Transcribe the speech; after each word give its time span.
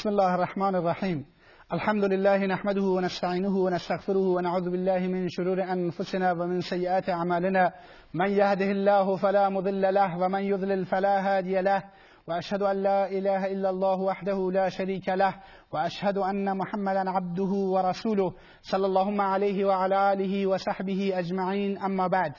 بسم 0.00 0.08
الله 0.08 0.34
الرحمن 0.34 0.74
الرحیم 0.74 1.26
الحمد 1.72 2.04
لله 2.04 2.46
نحمده 2.46 2.82
ونستعینه 2.82 3.56
ونستغفره 3.56 4.26
ونعوذ 4.36 4.70
بالله 4.70 4.98
من 4.98 5.28
شرور 5.28 5.62
أنفسنا 5.62 6.32
ومن 6.32 6.60
سیئات 6.60 7.08
أعمالنا. 7.08 7.72
من 8.14 8.30
يهده 8.30 8.70
الله 8.70 9.16
فلا 9.16 9.48
مضل 9.48 9.94
له 9.94 10.18
ومن 10.18 10.40
يضلل 10.40 10.84
فلا 10.84 11.20
هادي 11.20 11.60
له. 11.60 11.82
وأشهد 12.28 12.62
أن 12.62 12.82
لا 12.82 13.10
إله 13.10 13.46
إلا 13.46 13.70
الله 13.70 14.00
وحده 14.00 14.50
لا 14.52 14.68
شريك 14.68 15.08
له. 15.08 15.34
وأشهد 15.72 16.18
أن 16.18 16.56
محمدا 16.56 17.10
عبده 17.10 17.52
ورسوله 17.74 18.34
صلى 18.62 18.86
الله 18.86 19.22
عليه 19.22 19.64
وعلى 19.64 20.12
آله 20.12 20.46
وصحبه 20.46 21.18
اجمعین 21.18 21.78
أما 21.78 22.08
بعد 22.08 22.34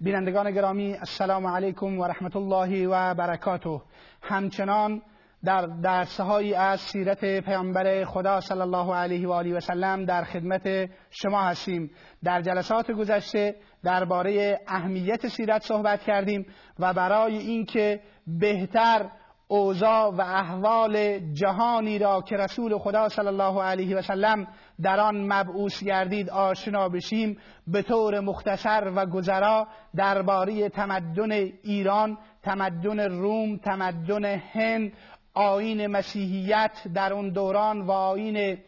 بینندگان 0.00 0.50
گرامی 0.50 0.94
السلام 0.94 1.46
علیکم 1.46 1.98
و 1.98 2.04
رحمت 2.04 2.36
الله 2.36 2.88
و 2.88 3.14
برکاته 3.14 3.80
همچنان 4.22 5.02
در 5.46 5.66
درسهایی 5.66 6.54
از 6.54 6.80
سیرت 6.80 7.40
پیامبر 7.40 8.04
خدا 8.04 8.40
صلی 8.40 8.60
الله 8.60 8.94
علیه 8.94 9.28
و 9.28 9.32
آله 9.32 9.54
و 9.54 9.60
سلم 9.60 10.04
در 10.04 10.24
خدمت 10.24 10.90
شما 11.10 11.42
هستیم. 11.42 11.90
در 12.24 12.42
جلسات 12.42 12.90
گذشته 12.90 13.54
درباره 13.84 14.60
اهمیت 14.68 15.28
سیرت 15.28 15.62
صحبت 15.62 16.02
کردیم 16.02 16.46
و 16.78 16.94
برای 16.94 17.36
اینکه 17.36 18.00
بهتر 18.26 19.10
اوضاع 19.48 20.14
و 20.14 20.20
احوال 20.20 21.18
جهانی 21.32 21.98
را 21.98 22.22
که 22.22 22.36
رسول 22.36 22.78
خدا 22.78 23.08
صلی 23.08 23.26
الله 23.26 23.62
علیه 23.62 23.96
و 23.96 24.02
سلم 24.02 24.46
در 24.82 25.00
آن 25.00 25.32
مبعوث 25.32 25.84
گردید 25.84 26.30
آشنا 26.30 26.88
بشیم 26.88 27.38
به 27.66 27.82
طور 27.82 28.20
مختصر 28.20 28.92
و 28.96 29.06
گذرا 29.06 29.66
درباره 29.96 30.68
تمدن 30.68 31.32
ایران 31.62 32.18
تمدن 32.42 33.00
روم 33.00 33.56
تمدن 33.56 34.24
هند 34.24 34.92
آین 35.36 35.86
مسیحیت 35.86 36.72
در 36.94 37.12
اون 37.12 37.28
دوران 37.28 37.80
و 37.80 37.90
آین 37.90 38.58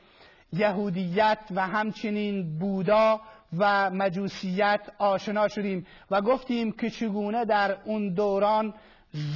یهودیت 0.52 1.38
و 1.54 1.66
همچنین 1.66 2.58
بودا 2.58 3.20
و 3.58 3.90
مجوسیت 3.90 4.80
آشنا 4.98 5.48
شدیم 5.48 5.86
و 6.10 6.20
گفتیم 6.20 6.72
که 6.72 6.90
چگونه 6.90 7.44
در 7.44 7.76
اون 7.84 8.14
دوران 8.14 8.74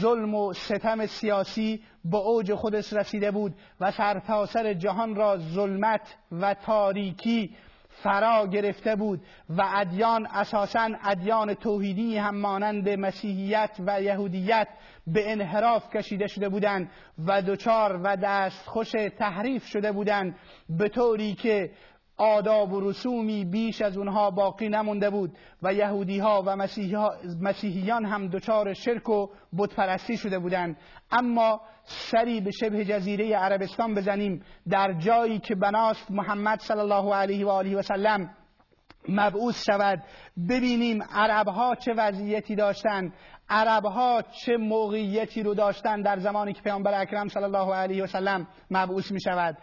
ظلم 0.00 0.34
و 0.34 0.52
ستم 0.52 1.06
سیاسی 1.06 1.82
به 2.04 2.16
اوج 2.16 2.54
خودش 2.54 2.92
رسیده 2.92 3.30
بود 3.30 3.54
و 3.80 3.90
سرتاسر 3.90 4.74
جهان 4.74 5.14
را 5.14 5.38
ظلمت 5.38 6.16
و 6.32 6.54
تاریکی 6.54 7.56
فرا 7.92 8.46
گرفته 8.46 8.96
بود 8.96 9.20
و 9.48 9.62
ادیان 9.74 10.26
اساسا 10.26 10.88
ادیان 11.04 11.54
توحیدی 11.54 12.16
هم 12.18 12.36
مانند 12.36 12.88
مسیحیت 12.88 13.70
و 13.86 14.02
یهودیت 14.02 14.68
به 15.06 15.32
انحراف 15.32 15.96
کشیده 15.96 16.26
شده 16.26 16.48
بودند 16.48 16.90
و 17.26 17.42
دچار 17.42 18.00
و 18.04 18.16
دستخوش 18.16 18.92
تحریف 19.18 19.66
شده 19.66 19.92
بودند 19.92 20.36
به 20.68 20.88
طوری 20.88 21.34
که 21.34 21.70
آداب 22.16 22.72
و 22.72 22.90
رسومی 22.90 23.44
بیش 23.44 23.82
از 23.82 23.96
اونها 23.96 24.30
باقی 24.30 24.68
نمونده 24.68 25.10
بود 25.10 25.38
و 25.62 25.74
یهودی 25.74 26.18
ها 26.18 26.42
و 26.46 26.56
مسیحیان 27.40 28.04
هم 28.04 28.28
دچار 28.28 28.74
شرک 28.74 29.08
و 29.08 29.28
بتپرستی 29.58 30.16
شده 30.16 30.38
بودند. 30.38 30.76
اما 31.10 31.60
سری 31.84 32.40
به 32.40 32.50
شبه 32.50 32.84
جزیره 32.84 33.36
عربستان 33.36 33.94
بزنیم 33.94 34.42
در 34.70 34.92
جایی 34.92 35.38
که 35.38 35.54
بناست 35.54 36.10
محمد 36.10 36.58
صلی 36.60 36.78
الله 36.78 37.14
علیه 37.14 37.46
و 37.46 37.48
آله 37.48 37.76
و 37.76 37.82
سلم. 37.82 38.30
مبعوث 39.08 39.64
شود. 39.70 40.02
ببینیم 40.48 41.02
عرب 41.02 41.48
ها 41.48 41.74
چه 41.74 41.92
وضعیتی 41.96 42.54
داشتند 42.54 43.12
عرب 43.48 43.84
ها 43.84 44.22
چه 44.22 44.56
موقعیتی 44.56 45.42
رو 45.42 45.54
داشتن 45.54 46.02
در 46.02 46.18
زمانی 46.18 46.52
که 46.52 46.62
پیامبر 46.62 47.00
اکرم 47.00 47.28
صلی 47.28 47.44
الله 47.44 47.74
علیه 47.74 48.04
و 48.04 48.06
سلم 48.06 48.46
مبعوث 48.70 49.12
می 49.12 49.20
شود 49.20 49.58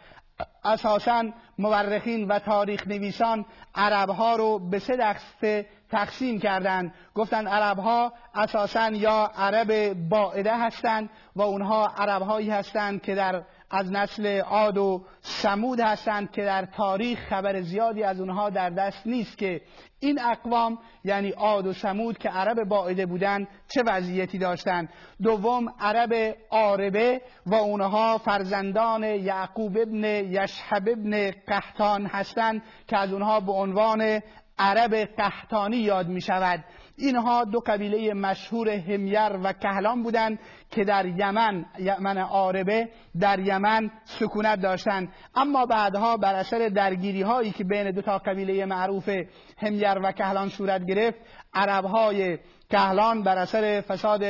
اساسا 0.64 1.26
مورخین 1.58 2.28
و 2.28 2.40
تاریخ 2.40 2.88
نویسان 2.88 3.46
عرب 3.76 4.10
ها 4.10 4.36
رو 4.36 4.60
به 4.60 4.80
سه 4.80 4.98
دسته 4.98 5.66
تقسیم 5.92 6.40
کردند. 6.40 6.94
گفتند 7.16 7.47
عرب 7.47 7.80
ها 7.80 8.14
اساسا 8.36 8.90
یا 8.90 9.31
عرب 9.38 9.94
باعده 10.09 10.58
هستند 10.58 11.09
و 11.36 11.42
اونها 11.42 11.88
عرب 11.88 12.22
هایی 12.22 12.50
هستند 12.50 13.02
که 13.02 13.16
در 13.16 13.44
از 13.72 13.91
نسل 13.91 14.40
عاد 14.41 14.78
و 14.78 15.06
سمود 15.22 15.80
هستند 15.80 16.31
که 16.31 16.44
در 16.44 16.66
تاریخ 16.66 17.19
خبر 17.19 17.62
زیادی 17.62 18.03
از 18.03 18.19
اونها 18.19 18.50
در 18.50 18.69
دست 18.69 19.07
نیست 19.07 19.38
که 19.38 19.62
این 20.00 20.22
اقوام 20.22 20.80
یعنی 21.03 21.30
عاد 21.30 21.68
و 21.68 21.74
سمود 21.74 22.18
که 22.18 22.30
عرب 22.30 22.63
باعده 22.63 23.06
بودند 23.06 23.47
چه 23.68 23.84
وضعیتی 23.85 24.38
داشتند 24.38 24.90
دوم 25.24 25.74
عرب 25.80 26.35
عاربه 26.50 27.22
و 27.46 27.56
اونها 27.56 28.18
فرزندان 28.18 29.03
یعقوب 29.03 29.78
ابن 29.78 30.03
یشحب 30.03 30.90
ابن 30.90 31.31
قحطان 31.31 32.06
هستند 32.06 32.62
که 32.88 32.97
از 32.97 33.13
اونها 33.13 33.40
به 33.40 33.51
عنوان 33.51 34.22
عرب 34.59 34.96
قحطانی 34.96 35.78
یاد 35.78 36.08
می 36.08 36.22
شود 36.22 36.64
اینها 36.97 37.44
دو 37.44 37.59
قبیله 37.59 38.14
مشهور 38.14 38.70
همیر 38.70 39.38
و 39.44 39.53
کهلان 39.53 40.03
بودند 40.03 40.40
که 40.72 40.84
در 40.84 41.06
یمن 41.06 41.66
یمن 41.80 42.18
عاربه 42.18 42.90
در 43.19 43.40
یمن 43.40 43.92
سکونت 44.06 44.62
داشتند. 44.62 45.09
اما 45.36 45.66
بعدها 45.66 46.18
بر 46.18 46.36
اثر 46.36 46.69
درگیری 46.69 47.22
هایی 47.22 47.52
که 47.52 47.64
بین 47.64 47.92
دو 47.92 48.02
تا 48.02 48.18
قبیله 48.18 48.66
معروف 48.66 49.09
همیر 49.58 50.00
و 50.03 50.12
کهلان 50.12 50.50
صورت 50.50 50.86
گرفت 50.86 51.18
عرب 51.53 51.86
های 51.86 52.38
کهلان 52.69 53.24
بر 53.24 53.38
اثر 53.38 53.81
فساد 53.81 54.22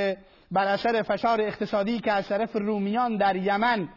بر 0.52 0.68
اثر 0.68 1.02
فشار 1.02 1.42
اقتصادی 1.42 2.00
که 2.00 2.12
از 2.12 2.28
طرف 2.28 2.56
رومیان 2.56 3.18
در 3.18 3.36
یمن 3.36 3.90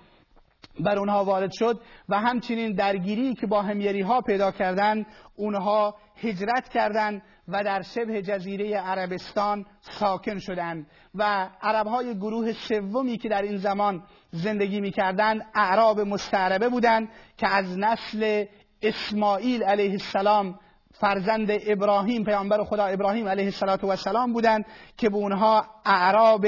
بر 0.80 0.98
اونها 0.98 1.24
وارد 1.24 1.52
شد 1.52 1.80
و 2.08 2.20
همچنین 2.20 2.72
درگیری 2.72 3.34
که 3.34 3.46
با 3.46 3.62
همیری 3.62 4.00
ها 4.00 4.20
پیدا 4.20 4.50
کردند 4.50 5.06
اونها 5.36 5.94
هجرت 6.22 6.68
کردند 6.68 7.22
و 7.48 7.64
در 7.64 7.82
شبه 7.82 8.22
جزیره 8.22 8.76
عربستان 8.76 9.66
ساکن 9.80 10.38
شدند 10.38 10.86
و 11.14 11.48
عرب 11.62 11.86
های 11.86 12.14
گروه 12.14 12.52
سومی 12.52 13.18
که 13.18 13.28
در 13.28 13.42
این 13.42 13.56
زمان 13.56 14.02
زندگی 14.30 14.80
می‌کردند 14.80 15.46
اعراب 15.54 16.00
مستعربه 16.00 16.68
بودند 16.68 17.08
که 17.36 17.48
از 17.48 17.78
نسل 17.78 18.44
اسماعیل 18.82 19.62
علیه 19.62 19.90
السلام 19.90 20.58
فرزند 20.92 21.50
ابراهیم 21.66 22.24
پیامبر 22.24 22.64
خدا 22.64 22.84
ابراهیم 22.84 23.28
علیه 23.28 23.52
السلام 23.82 24.32
بودند 24.32 24.64
که 24.96 25.10
به 25.10 25.16
اونها 25.16 25.66
اعراب 25.84 26.46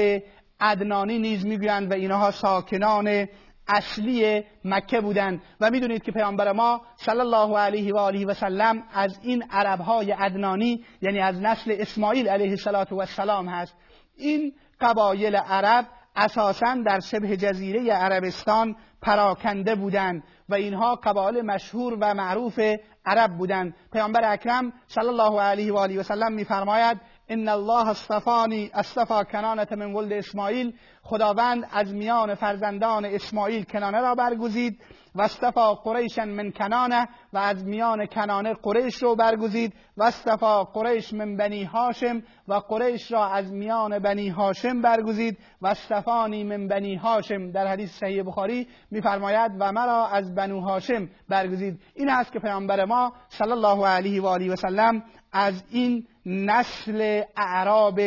ادنانی 0.59 1.19
نیز 1.19 1.45
می‌گویند 1.45 1.91
و 1.91 1.93
اینها 1.93 2.31
ساکنان 2.31 3.27
اصلی 3.67 4.43
مکه 4.65 5.01
بودند 5.01 5.41
و 5.61 5.71
می‌دونید 5.71 6.03
که 6.03 6.11
پیامبر 6.11 6.51
ما 6.51 6.81
صلی 6.95 7.19
الله 7.19 7.57
علیه 7.57 7.93
و 7.93 7.97
آله 7.97 8.25
و 8.25 8.33
سلم 8.33 8.83
از 8.93 9.19
این 9.21 9.43
عرب 9.51 9.79
های 9.79 10.15
ادنانی 10.19 10.83
یعنی 11.01 11.19
از 11.19 11.41
نسل 11.41 11.75
اسماعیل 11.79 12.29
علیه 12.29 12.57
السلام 12.91 13.49
هست. 13.49 13.75
این 14.17 14.53
قبایل 14.81 15.35
عرب 15.35 15.85
اساسا 16.15 16.75
در 16.85 16.99
شبه 16.99 17.37
جزیره 17.37 17.91
عربستان 17.91 18.75
پراکنده 19.01 19.75
بودند 19.75 20.23
و 20.49 20.53
اینها 20.53 20.95
قبایل 20.95 21.41
مشهور 21.41 21.97
و 22.01 22.13
معروف 22.13 22.59
عرب 23.05 23.37
بودند. 23.37 23.75
پیامبر 23.93 24.33
اکرم 24.33 24.73
صلی 24.87 25.07
الله 25.07 25.41
علیه 25.41 25.73
و 25.73 25.77
آله 25.77 25.99
و 25.99 26.03
سلم 26.03 26.33
میفرماید 26.33 26.97
ان 27.29 27.49
الله 27.49 27.89
اصطفانی 27.89 28.71
اصطفا 28.73 29.23
کنانه 29.23 29.65
من 29.75 29.93
ولد 29.93 30.13
اسماعیل. 30.13 30.73
خداوند 31.03 31.67
از 31.71 31.93
میان 31.93 32.35
فرزندان 32.35 33.05
اسماعیل 33.05 33.63
کنانه 33.63 34.01
را 34.01 34.15
برگزید 34.15 34.81
و 35.15 35.21
استفا 35.21 35.73
قریش 35.73 36.19
من 36.19 36.51
کنانه 36.51 37.07
و 37.33 37.37
از 37.37 37.65
میان 37.65 38.05
کنانه 38.05 38.53
قریش 38.53 39.03
رو 39.03 39.15
برگزید 39.15 39.73
و 39.97 40.03
استفا 40.03 40.63
قریش 40.63 41.13
من 41.13 41.37
بنی 41.37 41.63
هاشم 41.63 42.23
و 42.47 42.53
قریش 42.53 43.11
را 43.11 43.27
از 43.27 43.53
میان 43.53 43.99
بنی 43.99 44.29
هاشم 44.29 44.81
برگزید 44.81 45.37
و 45.61 45.67
استفانی 45.67 46.43
من 46.43 46.67
بنی 46.67 46.95
هاشم. 46.95 47.51
در 47.51 47.67
حدیث 47.67 47.91
صحیح 47.99 48.23
بخاری 48.23 48.67
میفرماید 48.91 49.51
و 49.59 49.71
مرا 49.71 50.07
از 50.07 50.34
بنو 50.35 50.59
هاشم 50.59 51.09
برگزید. 51.29 51.79
این 51.95 52.09
است 52.09 52.31
که 52.31 52.39
پیامبر 52.39 52.85
ما 52.85 53.13
صلی 53.29 53.51
الله 53.51 53.87
علیه 53.87 54.21
و 54.21 54.25
آله 54.25 54.53
و 54.53 54.55
سلم 54.55 55.03
از 55.31 55.63
این 55.69 56.07
نسل 56.25 57.23
اعراب 57.37 57.99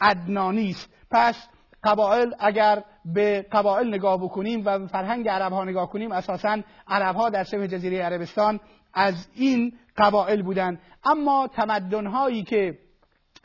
ادنانی 0.00 0.70
است. 0.70 0.88
پس 1.10 1.48
قبایل 1.84 2.34
اگر 2.38 2.82
به 3.04 3.46
قبایل 3.52 3.88
نگاه 3.88 4.18
بکنیم 4.18 4.62
و 4.64 4.86
فرهنگ 4.86 5.28
عرب 5.28 5.52
ها 5.52 5.64
نگاه 5.64 5.90
کنیم 5.90 6.12
اساسا 6.12 6.58
عرب 6.88 7.16
ها 7.16 7.30
در 7.30 7.44
شبه 7.44 7.68
جزیره 7.68 8.02
عربستان 8.02 8.60
از 8.94 9.28
این 9.34 9.72
قبایل 9.96 10.42
بودند. 10.42 10.80
اما 11.04 11.48
تمدن 11.48 12.06
هایی 12.06 12.42
که 12.42 12.78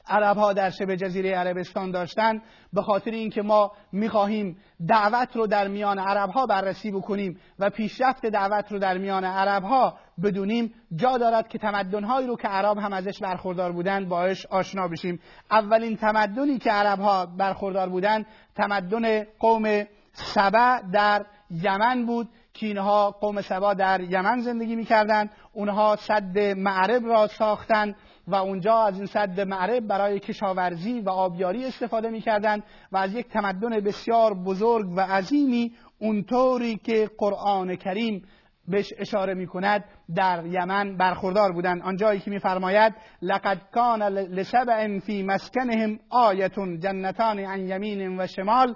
عرب 0.10 0.38
ها 0.38 0.54
در 0.54 0.70
شبه 0.70 0.98
جزیره 0.98 1.36
عربستان 1.36 1.92
داشتن 1.92 2.42
به 2.74 2.82
خاطر 2.82 3.12
اینکه 3.12 3.42
ما 3.42 3.72
می‌خواهیم 3.92 4.58
دعوت 4.88 5.36
رو 5.36 5.48
در 5.48 5.68
میان 5.68 6.00
عرب 6.00 6.30
ها 6.30 6.46
بررسی 6.46 6.92
بکنیم 6.92 7.40
و 7.60 7.70
پیشرفت 7.70 8.26
دعوت 8.26 8.72
رو 8.72 8.80
در 8.80 8.98
میان 8.98 9.24
عرب 9.24 9.64
ها 9.64 9.98
بدونیم 10.24 10.74
جا 10.96 11.18
دارد 11.18 11.48
که 11.48 11.58
تمدن 11.58 12.04
هایی 12.04 12.28
رو 12.28 12.36
که 12.36 12.48
عرب 12.48 12.78
هم 12.78 12.94
ازش 12.94 13.20
برخوردار 13.20 13.72
بودند 13.72 14.10
باش 14.10 14.46
آشنا 14.46 14.88
بشیم. 14.88 15.20
اولین 15.52 15.98
تمدنی 15.98 16.58
که 16.58 16.72
عرب 16.72 17.00
ها 17.00 17.26
برخوردار 17.26 17.90
بودند 17.90 18.26
تمدن 18.56 19.24
قوم 19.40 19.84
سبع 20.14 20.82
در 20.94 21.26
یمن 21.50 22.06
بود. 22.06 22.30
که 22.60 22.66
اینها 22.68 23.12
قوم 23.12 23.42
سبا 23.42 23.74
در 23.74 24.02
یمن 24.02 24.40
زندگی 24.40 24.76
می‌کردند 24.76 25.30
اونها 25.54 25.96
صد 25.96 26.38
معرب 26.38 27.06
را 27.06 27.28
ساختند 27.28 27.96
و 28.28 28.36
اونجا 28.36 28.84
از 28.84 28.98
این 28.98 29.06
صد 29.06 29.40
معرب 29.40 29.88
برای 29.88 30.20
کشاورزی 30.20 31.02
و 31.02 31.10
آبیاری 31.10 31.66
استفاده 31.66 32.10
می‌کردند 32.10 32.64
و 32.92 32.98
از 32.98 33.14
یک 33.14 33.28
تمدن 33.28 33.80
بسیار 33.80 34.34
بزرگ 34.34 34.90
و 34.96 35.02
عظیمی 35.02 35.72
اونطوری 36.00 36.76
که 36.76 37.10
قرآن 37.18 37.76
کریم 37.76 38.24
بهش 38.68 38.94
اشاره 38.98 39.34
می 39.34 39.48
کند 39.48 39.84
در 40.16 40.46
یمن 40.46 40.98
برخوردار 40.98 41.52
بودند. 41.52 41.82
آنجایی 41.82 42.20
که 42.20 42.32
میفرماید 42.32 42.94
لقد 43.22 43.62
کان 43.74 44.04
لسبع 44.04 45.00
فی 45.00 45.24
مسکنهم 45.24 46.00
آیتون 46.10 46.80
جنتان 46.80 47.40
عن 47.40 47.60
یمین 47.60 48.20
و 48.20 48.28
شمال 48.28 48.76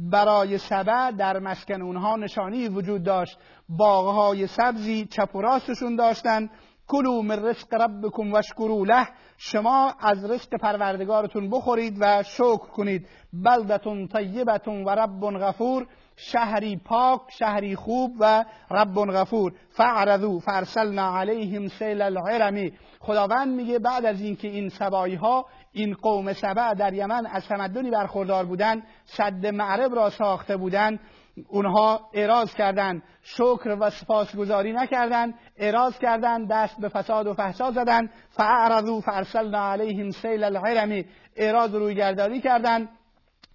برای 0.00 0.58
سبع 0.58 1.10
در 1.10 1.38
مسکن 1.38 1.82
اونها 1.82 2.16
نشانی 2.16 2.68
وجود 2.68 3.02
داشت. 3.02 3.38
باغهای 3.68 4.46
سبزی 4.46 5.06
چپ 5.06 5.36
و 5.36 5.40
راستشون 5.40 5.96
داشتند 5.96 6.50
کلو 6.86 7.22
من 7.22 7.44
رزق 7.44 7.74
ربکم 7.74 8.32
وشکرو 8.32 8.84
له. 8.84 9.08
شما 9.42 9.94
از 10.00 10.30
رزق 10.30 10.54
پروردگارتون 10.56 11.50
بخورید 11.50 11.96
و 12.00 12.22
شکر 12.22 12.56
کنید. 12.56 13.06
بلدتون 13.32 14.08
طیبتون 14.08 14.84
و 14.84 14.90
رب 14.90 15.38
غفور 15.38 15.86
شهری 16.16 16.76
پاک 16.76 17.20
شهری 17.28 17.76
خوب 17.76 18.16
و 18.20 18.44
رب 18.70 18.94
غفور. 18.94 19.52
فعرضو 19.70 20.38
فرسلنا 20.38 21.18
علیهم 21.18 21.68
سیل 21.68 22.02
العرمی 22.02 22.72
خداوند 23.00 23.48
میگه 23.48 23.78
بعد 23.78 24.06
از 24.06 24.20
اینکه 24.20 24.48
این 24.48 24.68
سبایی 24.68 25.14
ها 25.14 25.46
این 25.72 25.94
قوم 25.94 26.32
سبع 26.32 26.74
در 26.74 26.94
یمن 26.94 27.26
از 27.26 27.46
تمدنی 27.48 27.90
برخوردار 27.90 28.44
بودند 28.44 28.82
صد 29.04 29.46
معرب 29.46 29.94
را 29.94 30.10
ساخته 30.10 30.56
بودند 30.56 31.00
اونها 31.48 32.10
اعراض 32.14 32.54
کردند 32.54 33.02
شکر 33.22 33.76
و 33.80 33.90
سپاسگزاری 33.90 34.72
نکردند 34.72 35.34
اعراض 35.56 35.98
کردند 35.98 36.48
دست 36.50 36.80
به 36.80 36.88
فساد 36.88 37.26
و 37.26 37.34
فحشا 37.34 37.70
زدند 37.70 38.10
فاعرضوا 38.30 39.00
فارسلنا 39.00 39.72
علیهم 39.72 40.10
سیل 40.10 40.44
العرمی 40.44 41.04
اعراض 41.36 41.74
رویگردانی 41.74 42.40
کردند 42.40 42.88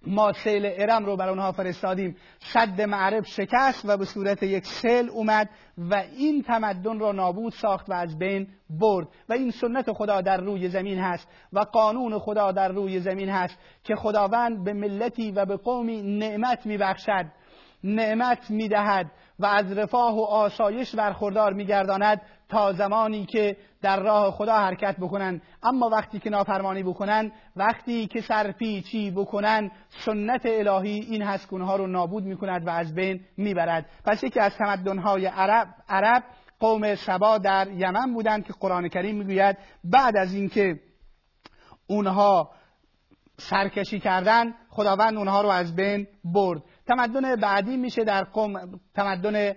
ما 0.06 0.32
سیل 0.32 0.62
ارم 0.66 1.04
رو 1.04 1.16
بر 1.16 1.28
اونها 1.28 1.52
فرستادیم. 1.52 2.16
صد 2.38 2.80
معرب 2.80 3.24
شکست 3.24 3.84
و 3.84 3.96
به 3.96 4.04
صورت 4.04 4.42
یک 4.42 4.64
سیل 4.66 5.10
اومد 5.10 5.50
و 5.78 5.94
این 5.94 6.42
تمدن 6.42 6.98
را 6.98 7.12
نابود 7.12 7.52
ساخت 7.52 7.90
و 7.90 7.92
از 7.92 8.18
بین 8.18 8.48
برد. 8.70 9.08
و 9.28 9.32
این 9.32 9.50
سنت 9.50 9.92
خدا 9.92 10.20
در 10.20 10.36
روی 10.36 10.68
زمین 10.68 10.98
هست 10.98 11.28
و 11.52 11.58
قانون 11.60 12.18
خدا 12.18 12.52
در 12.52 12.68
روی 12.68 13.00
زمین 13.00 13.28
هست 13.28 13.58
که 13.84 13.96
خداوند 13.96 14.64
به 14.64 14.72
ملتی 14.72 15.30
و 15.30 15.44
به 15.44 15.56
قومی 15.56 16.18
نعمت 16.18 16.66
میبخشد. 16.66 17.26
نعمت 17.86 18.50
می‌دهد 18.50 19.10
و 19.38 19.46
از 19.46 19.72
رفاه 19.72 20.16
و 20.16 20.20
آسایش 20.20 20.94
برخوردار 20.94 21.52
میگرداند 21.52 22.20
تا 22.48 22.72
زمانی 22.72 23.26
که 23.26 23.56
در 23.82 24.00
راه 24.00 24.30
خدا 24.30 24.52
حرکت 24.52 24.96
بکنن 24.96 25.40
اما 25.62 25.88
وقتی 25.88 26.18
که 26.18 26.30
نافرمانی 26.30 26.82
بکنن 26.82 27.32
وقتی 27.56 28.06
که 28.06 28.20
سرپیچی 28.20 29.10
بکنن 29.10 29.70
سنت 29.88 30.42
الهی 30.44 31.00
این 31.00 31.22
هست 31.22 31.52
ها 31.52 31.76
رو 31.76 31.86
نابود 31.86 32.24
می‌کند 32.24 32.66
و 32.66 32.70
از 32.70 32.94
بین 32.94 33.20
می‌برد. 33.36 33.86
پس 34.04 34.24
یکی 34.24 34.40
از 34.40 34.56
تمدنهای 34.56 35.26
عرب, 35.26 35.68
عرب 35.88 36.24
قوم 36.60 36.94
سبا 36.94 37.38
در 37.38 37.68
یمن 37.70 38.14
بودند 38.14 38.46
که 38.46 38.52
قرآن 38.60 38.88
کریم 38.88 39.16
می‌گوید 39.16 39.58
بعد 39.84 40.16
از 40.16 40.34
اینکه 40.34 40.80
اونها 41.86 42.50
سرکشی 43.38 44.00
کردن 44.00 44.54
خداوند 44.70 45.16
اونها 45.16 45.42
رو 45.42 45.48
از 45.48 45.76
بین 45.76 46.06
برد. 46.24 46.62
تمدن 46.86 47.36
بعدی 47.36 47.76
میشه 47.76 48.04
در 48.04 48.24
قوم 48.24 48.80
تمدن 48.94 49.52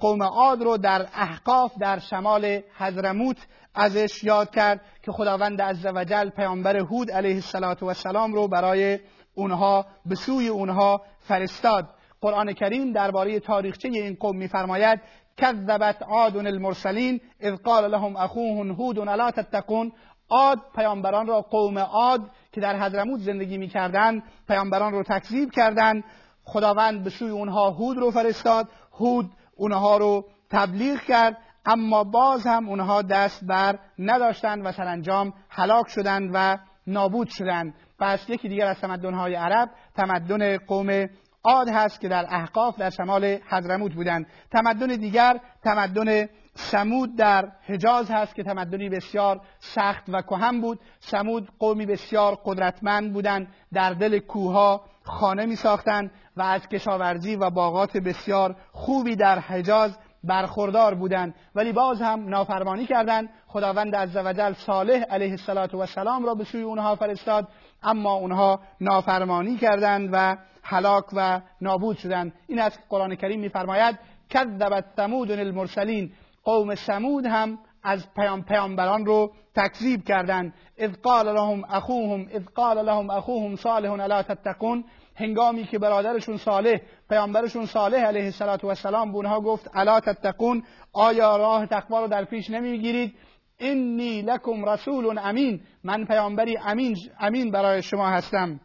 قوم 0.00 0.22
عاد 0.22 0.62
رو 0.62 0.76
در 0.76 1.06
احقاف 1.14 1.72
در 1.80 1.98
شمال 1.98 2.60
حضرموت 2.78 3.36
ازش 3.74 4.24
یاد 4.24 4.50
کرد 4.50 4.80
که 5.02 5.12
خداوند 5.12 5.62
عزوجل 5.62 6.30
پیامبر 6.30 6.76
هود 6.76 7.10
علیه 7.10 7.42
السلام 7.82 8.34
رو 8.34 8.48
برای 8.48 8.98
اونها 9.34 9.86
به 10.06 10.14
سوی 10.14 10.48
اونها 10.48 11.02
فرستاد. 11.20 11.88
قرآن 12.20 12.52
کریم 12.52 12.92
درباره 12.92 13.40
تاریخچه 13.40 13.88
این 13.88 14.16
قوم 14.20 14.36
میفرماید 14.36 15.00
کذبت 15.36 16.02
عاد 16.02 16.36
المرسلین 16.36 17.20
اذ 17.40 17.54
قال 17.54 17.90
لهم 17.90 18.16
اخوهم 18.16 18.70
هود 18.70 18.98
الا 18.98 19.30
تتقون. 19.30 19.92
عاد 20.30 20.58
پیامبران 20.74 21.26
را 21.26 21.40
قوم 21.40 21.78
عاد 21.78 22.20
که 22.52 22.60
در 22.60 22.82
حضرموت 22.82 23.20
زندگی 23.20 23.58
می‌کردند 23.58 24.22
پیامبران 24.48 24.92
رو 24.92 25.02
تکذیب 25.02 25.50
کردند 25.50 26.04
خداوند 26.44 27.04
به 27.04 27.10
سوی 27.10 27.30
اونها 27.30 27.70
هود 27.70 27.96
رو 27.98 28.10
فرستاد. 28.10 28.68
هود 28.92 29.30
اونها 29.56 29.96
رو 29.96 30.24
تبلیغ 30.50 31.00
کرد 31.00 31.36
اما 31.66 32.04
باز 32.04 32.46
هم 32.46 32.68
اونها 32.68 33.02
دست 33.02 33.44
بر 33.44 33.78
نداشتند 33.98 34.66
و 34.66 34.72
سرانجام 34.72 35.32
هلاک 35.48 35.88
شدند 35.88 36.30
و 36.34 36.58
نابود 36.86 37.28
شدند 37.28 37.74
پس 37.98 38.30
یکی 38.30 38.48
دیگر 38.48 38.66
از 38.66 38.80
تمدنهای 38.80 39.34
عرب 39.34 39.70
تمدن 39.96 40.56
قوم 40.56 41.08
عاد 41.44 41.68
هست 41.68 42.00
که 42.00 42.08
در 42.08 42.26
احقاف 42.28 42.78
در 42.78 42.90
شمال 42.90 43.38
حضرموت 43.48 43.94
بودند. 43.94 44.26
تمدن 44.50 44.86
دیگر 44.86 45.40
تمدن 45.64 46.28
سمود 46.54 47.16
در 47.16 47.52
حجاز 47.68 48.10
هست 48.10 48.34
که 48.34 48.42
تمدنی 48.42 48.88
بسیار 48.88 49.40
سخت 49.58 50.04
و 50.08 50.22
کهن 50.22 50.60
بود. 50.60 50.80
سمود 51.00 51.48
قومی 51.58 51.86
بسیار 51.86 52.38
قدرتمند 52.44 53.12
بودند. 53.12 53.48
در 53.72 53.92
دل 53.92 54.18
کوها 54.18 54.84
خانه 55.04 55.46
می 55.46 55.56
ساختند 55.56 56.10
و 56.36 56.42
از 56.42 56.68
کشاورزی 56.68 57.36
و 57.36 57.50
باغات 57.50 57.96
بسیار 57.96 58.56
خوبی 58.72 59.16
در 59.16 59.38
حجاز 59.38 59.98
برخوردار 60.24 60.94
بودند 60.94 61.34
ولی 61.54 61.72
باز 61.72 62.02
هم 62.02 62.28
نافرمانی 62.28 62.86
کردند. 62.86 63.28
خداوند 63.46 63.96
عزوجل 63.96 64.52
صالح 64.52 65.02
علیه 65.02 65.36
السلام 65.78 66.24
را 66.24 66.34
به 66.34 66.44
سوی 66.44 66.62
اونها 66.62 66.96
فرستاد 66.96 67.48
اما 67.82 68.12
اونها 68.12 68.60
نافرمانی 68.80 69.56
کردند 69.56 70.10
و 70.12 70.36
هلاک 70.62 71.04
و 71.12 71.40
نابود 71.60 71.96
شدند. 71.96 72.32
این 72.46 72.68
که 72.68 72.76
قرآن 72.88 73.14
کریم 73.14 73.40
میفرماید 73.40 73.98
کذبت 74.30 74.84
ثمود 74.96 75.30
المرسلین 75.30 76.12
قوم 76.44 76.74
سمود 76.74 77.26
هم 77.26 77.58
از 77.82 78.14
پیام 78.14 78.42
پیامبران 78.42 79.06
رو 79.06 79.32
تکذیب 79.56 80.04
کردند. 80.04 80.54
اذ 80.78 80.92
قال 81.02 81.34
لهم 81.34 81.64
اخوهم 81.68 82.26
اذ 82.30 82.44
قال 82.54 82.84
لهم 82.84 83.10
اخوهم 83.10 83.56
صالح 83.56 83.92
الا 83.92 84.22
تتقون. 84.22 84.84
هنگامی 85.16 85.64
که 85.64 85.78
برادرشون 85.78 86.36
صالح 86.36 86.80
پیامبرشون 87.08 87.66
صالح 87.66 87.98
علیه 87.98 88.32
السلام 88.64 89.12
به 89.12 89.16
اونها 89.16 89.40
گفت 89.40 89.70
الا 89.74 90.00
تتقون 90.00 90.62
آیا 90.92 91.36
راه 91.36 91.66
تقوا 91.66 92.00
رو 92.00 92.08
در 92.08 92.24
پیش 92.24 92.50
نمی‌گیرید؟ 92.50 93.14
انی 93.58 94.22
لکم 94.22 94.64
رسول 94.64 95.18
امین. 95.18 95.60
من 95.84 96.04
پیامبری 96.04 96.56
امین 96.56 96.96
امین 97.20 97.50
برای 97.50 97.82
شما 97.82 98.08
هستم. 98.08 98.60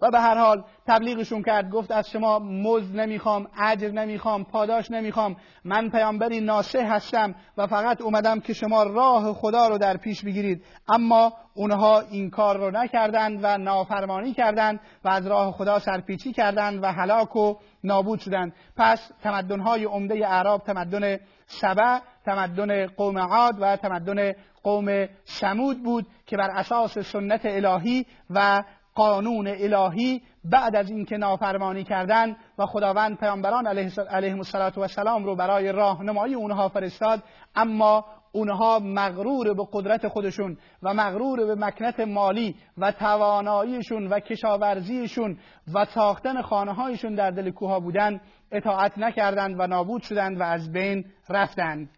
و 0.00 0.10
به 0.10 0.20
هر 0.20 0.38
حال 0.38 0.64
تبلیغشون 0.86 1.42
کرد. 1.42 1.70
گفت 1.70 1.90
از 1.90 2.10
شما 2.10 2.38
مزد 2.38 2.96
نمی‌خوام 2.96 3.48
اجر 3.58 3.90
نمی‌خوام 3.90 4.44
پاداش 4.44 4.90
نمی‌خوام. 4.90 5.36
من 5.64 5.90
پیامبری 5.90 6.40
ناسه 6.40 6.84
هستم 6.86 7.34
و 7.56 7.66
فقط 7.66 8.00
اومدم 8.00 8.40
که 8.40 8.52
شما 8.52 8.82
راه 8.82 9.32
خدا 9.32 9.68
رو 9.68 9.78
در 9.78 9.96
پیش 9.96 10.24
بگیرید. 10.24 10.64
اما 10.88 11.32
اونها 11.54 12.00
این 12.00 12.30
کار 12.30 12.56
رو 12.56 12.70
نکردند 12.70 13.38
و 13.42 13.58
نافرمانی 13.58 14.32
کردند 14.32 14.80
و 15.04 15.08
از 15.08 15.26
راه 15.26 15.52
خدا 15.52 15.78
سرپیچی 15.78 16.32
کردند 16.32 16.82
و 16.82 16.86
هلاک 16.86 17.36
و 17.36 17.54
نابود 17.84 18.20
شدند. 18.20 18.52
پس 18.76 19.10
تمدنهای 19.22 19.84
عمده 19.84 20.28
اعراب 20.28 20.62
تمدن 20.62 21.18
سبع 21.46 21.98
تمدن 22.24 22.86
قوم 22.86 23.18
عاد 23.18 23.54
و 23.60 23.76
تمدن 23.76 24.32
قوم 24.62 25.06
سمود 25.24 25.82
بود 25.82 26.06
که 26.26 26.36
بر 26.36 26.50
اساس 26.50 26.98
سنت 26.98 27.40
الهی 27.44 28.06
و 28.30 28.62
قانون 28.94 29.46
الهی 29.48 30.22
بعد 30.44 30.76
از 30.76 30.90
اینکه 30.90 31.16
نافرمانی 31.16 31.84
کردن 31.84 32.36
و 32.58 32.66
خداوند 32.66 33.18
پیامبران 33.18 33.66
علیه 33.66 34.38
السلام 34.76 35.24
رو 35.24 35.36
برای 35.36 35.72
راهنمایی 35.72 36.34
اونها 36.34 36.68
فرستاد 36.68 37.22
اما 37.54 38.04
اونها 38.32 38.78
مغرور 38.78 39.54
به 39.54 39.66
قدرت 39.72 40.08
خودشون 40.08 40.56
و 40.82 40.94
مغرور 40.94 41.46
به 41.46 41.54
مکنت 41.54 42.00
مالی 42.00 42.54
و 42.78 42.92
تواناییشون 42.92 44.06
و 44.06 44.20
کشاورزیشون 44.20 45.38
و 45.74 45.84
ساختن 45.84 46.42
خانه 46.42 46.74
هایشون 46.74 47.14
در 47.14 47.30
دل 47.30 47.50
کوها 47.50 47.80
بودن 47.80 48.20
اطاعت 48.52 48.98
نکردند 48.98 49.60
و 49.60 49.66
نابود 49.66 50.02
شدند 50.02 50.40
و 50.40 50.42
از 50.42 50.72
بین 50.72 51.04
رفتند. 51.28 51.88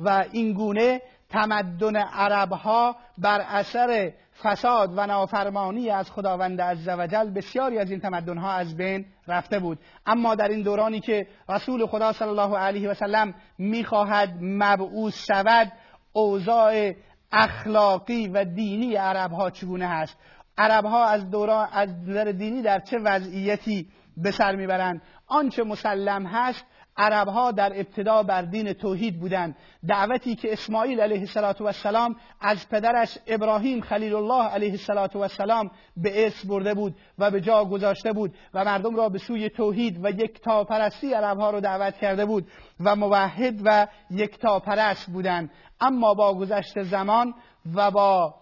و 0.00 0.24
این 0.32 0.52
گونه 0.52 1.00
تمدن 1.28 1.96
عرب 1.96 2.52
ها 2.52 2.96
بر 3.18 3.40
اثر 3.40 4.12
فساد 4.42 4.98
و 4.98 5.06
نافرمانی 5.06 5.90
از 5.90 6.10
خداوند 6.10 6.60
عزوجل 6.60 7.30
بسیاری 7.30 7.78
از 7.78 7.90
این 7.90 8.00
تمدن 8.00 8.38
ها 8.38 8.52
از 8.52 8.76
بین 8.76 9.06
رفته 9.28 9.58
بود. 9.58 9.78
اما 10.06 10.34
در 10.34 10.48
این 10.48 10.62
دورانی 10.62 11.00
که 11.00 11.26
رسول 11.48 11.86
خدا 11.86 12.12
صلی 12.12 12.28
الله 12.28 12.58
علیه 12.58 12.90
و 12.90 12.94
سلم 12.94 13.34
می‌خواهد 13.58 14.38
مبعوث 14.40 15.26
شود 15.26 15.72
اوضاع 16.12 16.92
اخلاقی 17.32 18.28
و 18.28 18.44
دینی 18.44 18.96
عرب 18.96 19.32
ها 19.32 19.50
چگونه 19.50 19.88
هست 19.88 20.16
عرب 20.58 20.84
ها 20.84 21.04
از 21.04 21.30
دوران 21.30 21.68
از 21.72 21.88
نظر 22.08 22.24
دینی 22.24 22.62
در 22.62 22.78
چه 22.78 22.98
وضعیتی 22.98 23.88
به 24.16 24.30
سر 24.30 24.56
می‌برند؟ 24.56 25.02
آنچه 25.26 25.64
مسلم 25.64 26.26
هست 26.26 26.64
عرب 26.96 27.28
ها 27.28 27.52
در 27.52 27.72
ابتدا 27.76 28.22
بر 28.22 28.42
دین 28.42 28.72
توحید 28.72 29.20
بودند. 29.20 29.56
دعوتی 29.88 30.34
که 30.34 30.52
اسماعیل 30.52 31.00
علیه 31.00 31.28
السلام 31.66 32.16
از 32.40 32.68
پدرش 32.68 33.18
ابراهیم 33.26 33.80
خلیل 33.80 34.14
الله 34.14 34.44
علیه 34.44 34.78
السلام 35.14 35.70
به 35.96 36.26
اسم 36.26 36.48
برده 36.48 36.74
بود 36.74 36.96
و 37.18 37.30
به 37.30 37.40
جا 37.40 37.64
گذاشته 37.64 38.12
بود 38.12 38.34
و 38.54 38.64
مردم 38.64 38.96
را 38.96 39.08
به 39.08 39.18
سوی 39.18 39.50
توحید 39.50 40.04
و 40.04 40.10
یک 40.10 40.40
تاپرستی 40.40 41.12
عرب 41.12 41.38
ها 41.38 41.50
را 41.50 41.60
دعوت 41.60 41.96
کرده 41.96 42.26
بود 42.26 42.46
و 42.80 42.96
موحد 42.96 43.60
و 43.64 43.86
یک 44.10 44.38
تاپرست 44.38 45.10
بودند. 45.10 45.50
اما 45.80 46.14
با 46.14 46.34
گذشت 46.34 46.82
زمان 46.82 47.34
و 47.74 47.90
با 47.90 48.34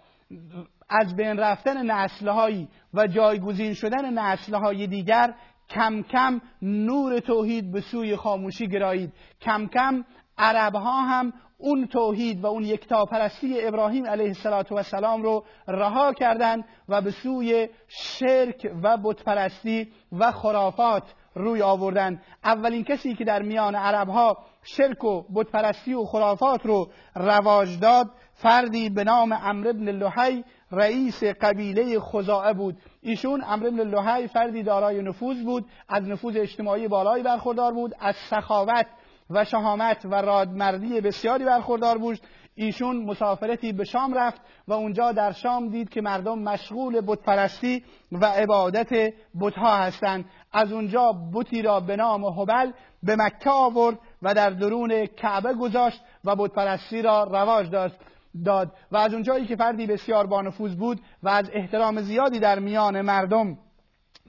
از 1.00 1.16
بین 1.16 1.36
رفتن 1.36 1.90
نسلهایی 1.90 2.68
و 2.94 3.06
جایگزین 3.06 3.74
شدن 3.74 4.18
نسلهای 4.18 4.86
دیگر 4.86 5.34
کم 5.74 6.02
کم 6.02 6.40
نور 6.62 7.20
توحید 7.20 7.72
به 7.72 7.80
سوی 7.80 8.16
خاموشی 8.16 8.68
گرایید. 8.68 9.12
کم 9.40 9.66
کم 9.66 10.04
عرب 10.38 10.74
ها 10.74 11.02
هم 11.02 11.32
اون 11.58 11.86
توحید 11.86 12.40
و 12.40 12.46
اون 12.46 12.64
یکتاپرستی 12.64 13.66
ابراهیم 13.66 14.06
علیه 14.06 14.34
السلام 14.76 15.22
رو 15.22 15.44
رها 15.68 16.12
کردند 16.12 16.64
و 16.88 17.00
به 17.00 17.10
سوی 17.10 17.68
شرک 17.88 18.70
و 18.82 18.96
بتپرستی 18.96 19.92
و 20.12 20.32
خرافات 20.32 21.02
روی 21.34 21.62
آوردن. 21.62 22.20
اولین 22.44 22.84
کسی 22.84 23.14
که 23.14 23.24
در 23.24 23.42
میان 23.42 23.74
عرب 23.74 24.08
ها 24.08 24.38
شرک 24.62 25.04
و 25.04 25.22
بتپرستی 25.34 25.94
و 25.94 26.04
خرافات 26.04 26.66
رو 26.66 26.90
رواج 27.14 27.80
داد 27.80 28.10
فردی 28.34 28.90
به 28.90 29.04
نام 29.04 29.34
عمرو 29.34 29.72
بن 29.72 29.88
لحی 29.88 30.44
رئیس 30.72 31.24
قبیله 31.24 32.00
خزاعه 32.00 32.52
بود. 32.52 32.76
ایشون 33.02 33.40
عمرو 33.40 33.70
بن 33.70 33.80
لحی 33.80 34.28
فردی 34.28 34.62
دارای 34.62 35.02
نفوذ 35.02 35.42
بود 35.42 35.64
از 35.88 36.08
نفوذ 36.08 36.36
اجتماعی 36.36 36.88
بالایی 36.88 37.22
برخوردار 37.22 37.72
بود 37.72 37.94
از 38.00 38.14
سخاوت 38.16 38.86
و 39.30 39.44
شهامت 39.44 40.04
و 40.04 40.14
رادمردی 40.14 41.00
بسیاری 41.00 41.44
برخوردار 41.44 41.98
بود. 41.98 42.18
ایشون 42.54 42.96
مسافرتی 42.96 43.72
به 43.72 43.84
شام 43.84 44.14
رفت 44.14 44.40
و 44.68 44.72
اونجا 44.72 45.12
در 45.12 45.32
شام 45.32 45.68
دید 45.68 45.88
که 45.88 46.00
مردم 46.00 46.38
مشغول 46.38 47.00
بتپرستی 47.06 47.84
و 48.12 48.26
عبادت 48.26 49.12
بتها 49.40 49.76
هستند. 49.76 50.24
از 50.52 50.72
اونجا 50.72 51.12
بتی 51.34 51.62
را 51.62 51.80
به 51.80 51.96
نام 51.96 52.24
هبل 52.24 52.72
به 53.02 53.16
مکه 53.16 53.50
آورد 53.50 53.98
و 54.22 54.34
در 54.34 54.50
درون 54.50 55.06
کعبه 55.06 55.54
گذاشت 55.54 56.00
و 56.24 56.36
بتپرستی 56.36 57.02
را 57.02 57.24
رواج 57.24 57.70
داشت. 57.70 57.94
داد 58.44 58.72
و 58.92 58.96
از 58.96 59.14
اونجایی 59.14 59.46
که 59.46 59.56
فردی 59.56 59.86
بسیار 59.86 60.26
بانفوذ 60.26 60.74
بود 60.74 61.00
و 61.22 61.28
از 61.28 61.50
احترام 61.52 62.00
زیادی 62.00 62.38
در 62.38 62.58
میان 62.58 63.00
مردم 63.00 63.58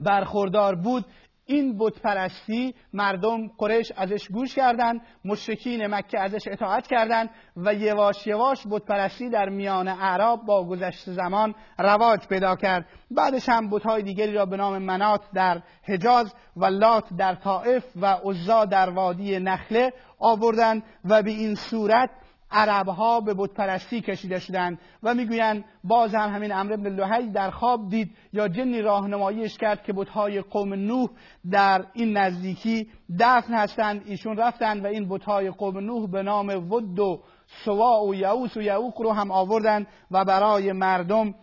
برخوردار 0.02 0.76
بود 0.76 1.06
این 1.46 1.78
بت 1.78 2.00
پرستی 2.02 2.76
مردم 2.94 3.48
قریش 3.48 3.92
ازش 3.96 4.28
گوش 4.28 4.56
کردند 4.56 5.02
مشرکین 5.26 5.88
مکه 5.88 6.20
ازش 6.20 6.48
اطاعت 6.48 6.88
کردند 6.88 7.30
و 7.58 7.74
یواش 7.74 8.28
یواش 8.28 8.68
بت 8.72 8.86
پرستی 8.86 9.30
در 9.30 9.50
میان 9.50 9.88
اعراب 9.88 10.46
با 10.46 10.68
گذشت 10.68 11.10
زمان 11.10 11.56
رواج 11.80 12.28
پیدا 12.28 12.56
کرد. 12.56 12.86
بعدش 13.12 13.50
هم 13.50 13.70
بت 13.70 13.84
های 13.84 14.04
دیگری 14.04 14.34
را 14.34 14.46
به 14.46 14.58
نام 14.58 14.78
منات 14.78 15.22
در 15.34 15.62
حجاز 15.84 16.34
و 16.58 16.66
لات 16.66 17.14
در 17.18 17.36
طائف 17.36 17.86
و 17.96 18.06
عزا 18.06 18.66
در 18.66 18.90
وادی 18.90 19.40
نخله 19.40 19.94
آوردند 20.20 20.84
و 21.06 21.24
به 21.24 21.32
این 21.32 21.56
صورت 21.56 22.10
عرب 22.54 22.88
ها 22.88 23.22
به 23.22 23.34
بت 23.34 23.54
پرستی 23.54 24.02
کشیده 24.02 24.40
شدند 24.40 24.80
و 25.04 25.14
می‌گویند 25.14 25.66
باز 25.84 26.16
هم 26.16 26.30
همین 26.30 26.52
امر 26.52 26.76
بن 26.76 26.88
لحی 26.88 27.30
در 27.32 27.52
خواب 27.52 27.90
دید 27.90 28.16
یا 28.34 28.48
جنی 28.48 28.82
راهنماییش 28.82 29.58
کرد 29.58 29.84
که 29.84 29.94
های 29.94 30.42
قوم 30.42 30.74
نوح 30.74 31.10
در 31.52 31.86
این 31.94 32.18
نزدیکی 32.18 32.88
دفن 33.20 33.54
هستند 33.54 34.02
ایشون 34.06 34.38
رفتند 34.38 34.84
و 34.84 34.88
این 34.88 35.20
های 35.26 35.50
قوم 35.50 35.78
نوح 35.78 36.12
به 36.12 36.24
نام 36.24 36.72
ود 36.72 37.00
و 37.00 37.24
سوا 37.66 38.06
و 38.06 38.16
یعوس 38.16 38.58
و 38.58 38.62
یعوق 38.62 39.02
رو 39.02 39.12
هم 39.12 39.32
آوردند 39.32 39.88
و 40.12 40.26
برای 40.26 40.72
مردم 40.72 41.36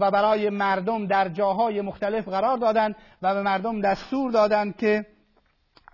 و 0.00 0.10
برای 0.10 0.50
مردم 0.50 1.06
در 1.06 1.28
جاهای 1.28 1.80
مختلف 1.80 2.28
قرار 2.28 2.56
دادند 2.56 2.96
و 3.22 3.34
به 3.34 3.42
مردم 3.42 3.80
دستور 3.80 4.30
دادند 4.30 4.76
که 4.76 5.06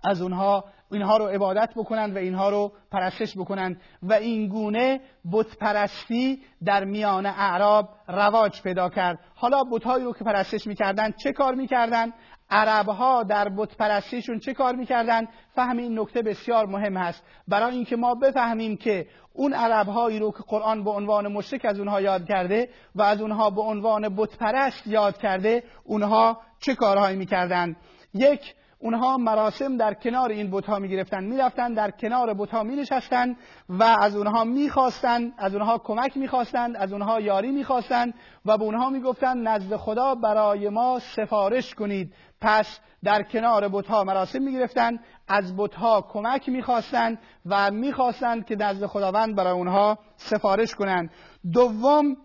از 0.03 0.21
اونها 0.21 0.63
اینها 0.91 1.17
رو 1.17 1.25
عبادت 1.25 1.69
بکنند 1.75 2.15
و 2.15 2.17
اینها 2.17 2.49
رو 2.49 2.71
پرستش 2.91 3.37
بکنند. 3.37 3.81
و 4.03 4.13
این 4.13 4.47
گونه 4.47 5.01
بت 5.31 5.57
پرستی 5.57 6.41
در 6.65 6.83
میان 6.83 7.25
اعراب 7.25 7.89
رواج 8.07 8.61
پیدا 8.61 8.89
کرد. 8.89 9.19
حالا 9.35 9.63
بتهایی 9.63 10.05
رو 10.05 10.13
که 10.13 10.23
پرستش 10.23 10.67
می‌کردند 10.67 11.15
چه 11.15 11.31
کار 11.31 11.55
می‌کردند؟ 11.55 12.13
عربها 12.49 13.23
در 13.23 13.49
بت 13.49 13.77
پرستیشون 13.77 14.39
چه 14.39 14.53
کار 14.53 14.75
می‌کردن 14.75 15.27
فهم 15.55 15.77
این 15.77 15.99
نکته 15.99 16.21
بسیار 16.21 16.65
مهم 16.65 16.97
هست. 16.97 17.23
برای 17.47 17.75
اینکه 17.75 17.95
ما 17.95 18.15
بفهمیم 18.15 18.77
که 18.77 19.07
اون 19.33 19.53
عربهایی 19.53 20.19
رو 20.19 20.31
که 20.31 20.43
قرآن 20.47 20.83
به 20.83 20.89
عنوان 20.89 21.27
مشرک 21.27 21.65
از 21.65 21.79
اونها 21.79 22.01
یاد 22.01 22.25
کرده 22.25 22.69
و 22.95 23.01
از 23.01 23.21
اونها 23.21 23.49
به 23.49 23.61
عنوان 23.61 24.15
بت 24.15 24.37
پرست 24.37 24.87
یاد 24.87 25.17
کرده 25.17 25.63
اونها 25.83 26.41
چه 26.59 26.75
کارهایی 26.75 27.17
می‌کردن 27.17 27.75
یک 28.13 28.55
اونها 28.79 29.17
مراسم 29.17 29.77
در 29.77 29.93
کنار 29.93 30.29
این 30.29 30.51
بتها 30.51 30.79
می 30.79 30.89
گرفتن 30.89 31.23
می 31.23 31.37
رفتن 31.37 31.73
در 31.73 31.91
کنار 31.91 32.33
بتها 32.33 32.63
می 32.63 32.75
نشستن 32.75 33.35
و 33.69 33.83
از 33.83 34.15
اونها 34.15 34.43
می 34.43 34.69
خواستن 34.69 35.33
از 35.37 35.53
اونها 35.55 35.77
کمک 35.77 36.17
می 36.17 36.27
خواستند 36.27 36.75
از 36.75 36.93
اونها 36.93 37.19
یاری 37.19 37.51
می 37.51 37.63
خواستن 37.63 38.13
و 38.45 38.57
به 38.57 38.63
اونها 38.63 38.89
می 38.89 38.99
گفتن 38.99 39.37
نزد 39.37 39.75
خدا 39.75 40.15
برای 40.15 40.69
ما 40.69 40.99
سفارش 40.99 41.75
کنید. 41.75 42.13
پس 42.41 42.79
در 43.03 43.23
کنار 43.23 43.67
بتها 43.67 44.03
مراسم 44.03 44.41
می 44.41 44.53
گرفتن 44.53 44.99
از 45.27 45.57
بتها 45.57 46.01
کمک 46.01 46.49
می 46.49 46.61
خواستن 46.61 47.17
و 47.45 47.71
می 47.71 47.93
خواستن 47.93 48.41
که 48.41 48.55
نزد 48.55 48.85
خداوند 48.85 49.35
برای 49.35 49.53
اونها 49.53 49.99
سفارش 50.15 50.75
کنند. 50.75 51.09
دوم 51.53 52.17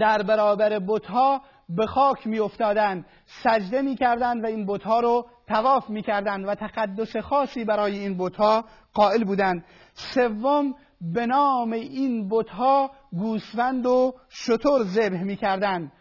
در 0.00 0.22
برابر 0.22 0.78
بتها 0.78 1.42
به 1.68 1.86
خاک 1.86 2.26
می 2.26 2.38
افتادن 2.38 3.04
سجده 3.26 3.82
می 3.82 3.96
کردن 3.96 4.40
و 4.40 4.46
این 4.46 4.66
بتها 4.66 5.00
رو 5.00 5.26
تواف 5.48 5.90
می 5.90 6.02
کردن 6.02 6.44
و 6.44 6.54
تقدس 6.54 7.16
خاصی 7.16 7.64
برای 7.64 7.98
این 7.98 8.18
بتها 8.18 8.64
قائل 8.94 9.24
بودند. 9.24 9.64
سوم 9.94 10.74
به 11.00 11.26
نام 11.26 11.72
این 11.72 12.28
بتها 12.28 12.90
گوسفند 13.12 13.86
و 13.86 14.14
شتر 14.30 14.84
ذبح 14.84 15.22
می 15.22 15.36
کردن 15.36 15.92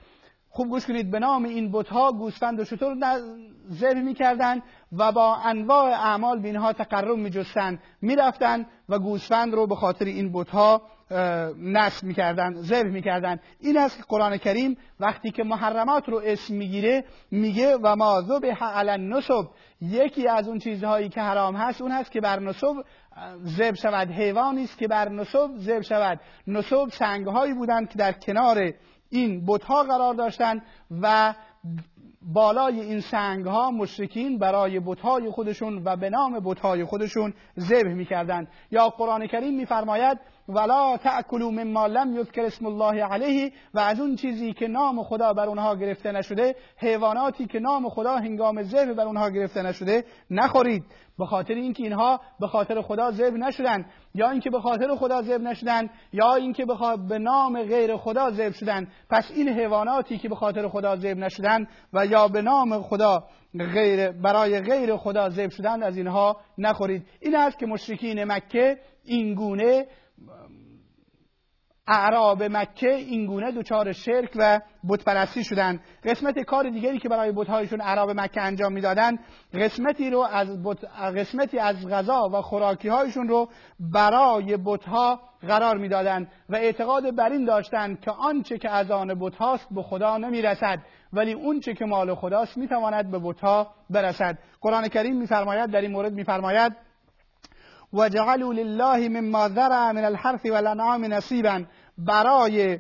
خوب 0.57 0.69
گوش 0.69 0.85
کنید 0.85 1.11
به 1.11 1.19
نام 1.19 1.45
این 1.45 1.71
بتها 1.71 2.11
گوسفند 2.11 2.59
و 2.59 2.65
شتر 2.65 2.95
ذبح 3.71 4.01
می 4.01 4.13
کردن 4.13 4.61
و 4.91 5.11
با 5.11 5.35
انواع 5.35 5.91
اعمال 5.91 6.39
به 6.39 6.47
اینها 6.47 6.73
تقرب 6.73 7.17
می 7.17 7.29
جستن 7.29 7.79
می 8.01 8.15
رفتن 8.15 8.65
و 8.89 8.99
گوسفند 8.99 9.53
رو 9.53 9.67
به 9.67 9.75
خاطر 9.75 10.05
این 10.05 10.31
بتها 10.33 10.81
نصب 11.57 12.03
می‌کردن 12.03 12.53
ذبح 12.61 12.89
می‌کردن. 12.89 13.39
این 13.59 13.77
است 13.77 13.97
که 13.97 14.03
قرآن 14.07 14.37
کریم 14.37 14.77
وقتی 14.99 15.31
که 15.31 15.43
محرمات 15.43 16.09
رو 16.09 16.21
اسم 16.25 16.53
می‌گیره 16.53 17.03
میگه 17.31 17.77
و 17.83 17.95
ما 17.95 18.21
ذبح 18.21 18.63
علی 18.63 18.89
النصب 18.89 19.47
یکی 19.81 20.27
از 20.27 20.47
اون 20.47 20.59
چیزهایی 20.59 21.09
که 21.09 21.21
حرام 21.21 21.55
هست 21.55 21.81
اون 21.81 21.91
هست 21.91 22.11
که 22.11 22.21
بر 22.21 22.39
نصب 22.39 22.73
ذبح 23.45 23.75
شود. 23.75 24.11
حیوانی 24.11 24.63
است 24.63 24.77
که 24.77 24.87
بر 24.87 25.09
نصب 25.09 25.49
ذبح 25.57 25.81
شود. 25.81 26.19
نصب 26.47 26.87
سنگهایی 26.89 27.53
بودند 27.53 27.89
که 27.89 27.97
در 27.97 28.11
کنار 28.11 28.73
این 29.09 29.45
بتها 29.45 29.83
قرار 29.83 30.13
داشتند 30.13 30.61
و 31.01 31.33
بالای 32.21 32.79
این 32.79 32.99
سنگ 32.99 33.45
ها 33.45 33.71
مشرکین 33.71 34.37
برای 34.37 34.79
بتهای 34.79 35.29
خودشون 35.29 35.81
و 35.85 35.95
به 35.95 36.09
نام 36.09 36.39
بتهای 36.39 36.83
خودشون 36.83 37.33
ذبح 37.59 37.93
می‌کردند. 37.93 38.47
یا 38.71 38.89
قرآن 38.89 39.27
کریم 39.27 39.55
میفرماید 39.55 40.19
ولا 40.47 40.97
تأکلوا 40.97 41.51
مما 41.51 41.87
لم 41.87 42.15
یذکر 42.15 42.41
اسم 42.41 42.65
الله 42.65 43.03
علیه 43.03 43.51
و 43.73 43.79
از 43.79 43.99
اون 43.99 44.15
چیزی 44.15 44.53
که 44.53 44.67
نام 44.67 45.03
خدا 45.03 45.33
بر 45.33 45.47
اونها 45.47 45.75
گرفته 45.75 46.11
نشده 46.11 46.55
حیواناتی 46.77 47.45
که 47.45 47.59
نام 47.59 47.89
خدا 47.89 48.17
هنگام 48.17 48.63
ذبح 48.63 48.93
بر 48.93 49.03
اونها 49.03 49.29
گرفته 49.29 49.61
نشده 49.61 50.05
نخورید. 50.31 50.83
به 51.19 51.25
خاطر 51.25 51.53
اینکه 51.53 51.83
اینها 51.83 52.21
به 52.39 52.47
خاطر 52.47 52.81
خدا 52.81 53.11
ذبح 53.11 53.37
نشدن 53.37 53.85
یا 54.13 54.29
اینکه 54.29 54.49
به 54.49 54.59
خاطر 54.59 54.95
خدا 54.95 55.21
ذبح 55.21 55.43
نشدن 55.43 55.89
یا 56.13 56.35
اینکه 56.35 56.65
به 57.09 57.19
نام 57.19 57.63
غیر 57.63 57.97
خدا 57.97 58.31
ذبح 58.31 58.51
شدن. 58.51 58.87
پس 59.09 59.31
این 59.35 59.49
حیواناتی 59.49 60.17
که 60.17 60.29
به 60.29 60.35
خاطر 60.35 60.67
خدا 60.67 60.95
ذبح 60.95 61.19
نشدن 61.19 61.67
و 61.93 62.05
یا 62.05 62.27
به 62.27 62.41
نام 62.41 62.81
خدا 62.81 63.23
غیر 63.73 64.11
برای 64.11 64.61
غیر 64.61 64.97
خدا 64.97 65.29
ذبح 65.29 65.49
شدن 65.49 65.83
از 65.83 65.97
اینها 65.97 66.37
نخورید. 66.57 67.05
این 67.19 67.35
است 67.35 67.59
که 67.59 67.65
مشرکین 67.65 68.23
مکه 68.23 68.77
این 69.05 69.33
گونه 69.33 69.85
اعراب 71.87 72.43
مکه 72.43 72.89
اینگونه 72.89 73.51
دچار 73.51 73.91
شرک 73.91 74.31
و 74.35 74.59
بتپرستی 74.89 75.43
شدند 75.43 75.79
قسمت 76.03 76.39
کار 76.39 76.69
دیگری 76.69 76.99
که 76.99 77.09
برای 77.09 77.31
بتهایشون 77.31 77.81
اعراب 77.81 78.09
مکه 78.09 78.41
انجام 78.41 78.73
می‌دادند 78.73 79.19
قسمتی 79.53 80.09
رو 80.09 80.19
از 80.19 80.63
بت... 80.63 80.83
قسمتی 81.15 81.59
از 81.59 81.87
غذا 81.87 82.29
و 82.33 82.41
خوراکی 82.41 82.87
هایشون 82.87 83.27
رو 83.27 83.49
برای 83.79 84.57
بتها 84.65 85.19
قرار 85.41 85.77
می‌دادند 85.77 86.31
و 86.49 86.55
اعتقاد 86.55 87.15
بر 87.15 87.29
این 87.29 87.45
داشتند 87.45 87.99
که 87.99 88.11
آنچه 88.11 88.57
که 88.57 88.69
از 88.69 88.91
آن 88.91 89.19
بتهاست 89.19 89.67
به 89.71 89.83
خدا 89.83 90.17
نمی‌رسد 90.17 90.79
ولی 91.13 91.33
اونچه 91.33 91.73
که 91.73 91.85
مال 91.85 92.15
خداست 92.15 92.57
می‌تواند 92.57 93.11
به 93.11 93.19
بتها 93.23 93.67
برسد. 93.89 94.37
قرآن 94.61 94.87
کریم 94.87 95.17
میفرماید 95.17 95.71
در 95.71 95.81
این 95.81 95.91
مورد 95.91 96.13
میفرماید 96.13 96.86
و 97.97 98.09
جعلوا 98.09 98.53
لله 98.53 99.09
مما 99.09 99.49
ذرع 99.49 99.91
من 99.91 100.05
الحرث 100.05 100.45
والانعام 100.45 101.05
نصیبا. 101.05 101.63
برای 101.97 102.79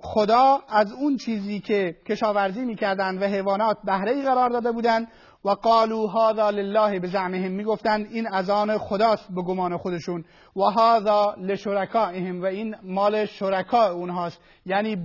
خدا 0.00 0.60
از 0.68 0.92
اون 0.92 1.16
چیزی 1.16 1.60
که 1.60 1.96
کشاورزی 2.06 2.64
می‌کردند 2.64 3.22
و 3.22 3.24
حیوانات 3.24 3.76
بهره 3.84 4.12
ای 4.12 4.22
قرار 4.22 4.50
داده 4.50 4.72
بودند 4.72 5.08
و 5.44 5.50
قالوا 5.50 6.06
هذا 6.06 6.50
لله 6.50 7.00
به 7.00 7.08
زعمهم 7.08 7.52
می‌گفتند 7.52 8.06
این 8.10 8.26
از 8.26 8.50
آن 8.50 8.78
خداست 8.78 9.28
به 9.34 9.42
گمان 9.42 9.76
خودشون 9.76 10.24
و 10.56 10.62
هذا 10.62 11.34
لشرکائهم 11.38 12.42
و 12.42 12.44
این 12.44 12.76
مال 12.82 13.24
شرکا 13.24 13.90
اونهاست. 13.90 14.40
یعنی 14.66 14.96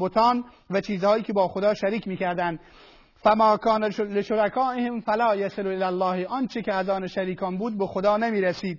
بتان 0.00 0.44
و 0.70 0.80
چیزهایی 0.80 1.22
که 1.22 1.32
با 1.32 1.48
خدا 1.48 1.74
شریک 1.74 2.08
می‌کردند. 2.08 2.60
فما 3.22 3.56
کان 3.56 3.84
لشرکائهم 3.84 5.00
فلا 5.00 5.36
یصل 5.36 5.66
الی 5.66 5.82
الله 5.82 6.26
آنچه 6.26 6.62
که 6.62 6.72
از 6.72 6.88
آن 6.88 7.06
شریکان 7.06 7.58
بود 7.58 7.78
به 7.78 7.86
خدا 7.86 8.16
نمی‌رسید. 8.16 8.78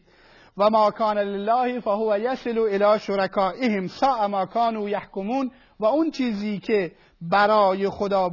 و 0.57 0.69
ما 0.69 0.91
کان 0.91 1.17
لله 1.17 1.79
فهو 1.79 2.17
یصل 2.19 2.57
الی 2.57 3.00
شرکائهم 3.00 3.88
ساء 3.88 4.27
ما 4.27 4.45
کانوا 4.45 4.89
یحکمون 4.89 5.51
و 5.79 5.85
اون 5.85 6.12
چیزی 6.12 6.59
که 6.59 6.91
برای 7.21 7.89
خدا 7.89 8.29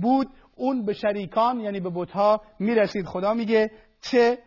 بود 0.00 0.28
اون 0.56 0.84
به 0.84 0.92
شریکان 0.92 1.60
یعنی 1.60 1.80
به 1.80 1.90
بتها 1.94 2.40
می‌رسید. 2.58 3.06
خدا 3.06 3.34
میگه 3.34 3.70
چه؟ 4.00 4.38